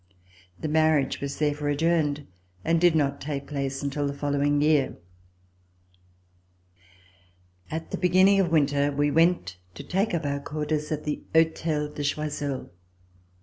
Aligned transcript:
The 0.59 0.67
marriage 0.67 1.21
was 1.21 1.37
therefore 1.37 1.69
adjourned 1.69 2.25
and 2.65 2.81
did 2.81 2.95
not 2.95 3.21
take 3.21 3.45
place 3.45 3.83
until 3.83 4.07
the 4.07 4.15
following 4.15 4.59
year. 4.59 4.97
At 7.69 7.91
the 7.91 7.99
beginning 7.99 8.39
of 8.39 8.49
winter 8.49 8.91
we 8.91 9.11
went 9.11 9.57
to 9.75 9.83
take 9.83 10.15
up 10.15 10.25
our 10.25 10.39
quarters 10.39 10.91
at 10.91 11.03
the 11.03 11.21
Hotel 11.35 11.87
de 11.87 12.03
Choiseul. 12.03 12.71